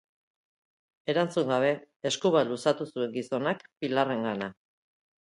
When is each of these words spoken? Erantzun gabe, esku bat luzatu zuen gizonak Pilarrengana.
Erantzun 1.13 1.51
gabe, 1.53 1.69
esku 2.13 2.33
bat 2.39 2.51
luzatu 2.55 2.91
zuen 2.95 3.17
gizonak 3.21 3.65
Pilarrengana. 3.83 4.55